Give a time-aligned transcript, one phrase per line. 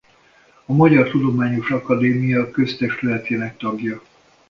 [0.65, 4.01] A Magyar Tudományos Akadémia köztestületének tagja.